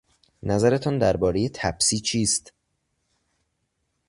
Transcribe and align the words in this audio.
نظرتان 0.43 0.97
دربارهی 0.97 1.49
تپسی 1.53 1.99
چیست؟ 1.99 2.53